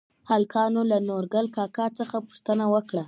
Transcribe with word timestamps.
هلکانو 0.31 0.81
له 0.91 0.97
نورګل 1.07 1.45
کاکا 1.57 1.85
څخه 1.99 2.15
پوښتنه 2.27 2.65
وکړه؟ 2.73 2.99